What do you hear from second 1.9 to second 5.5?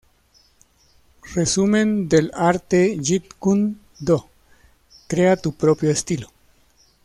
del arte Jeet Kune Do: "Crea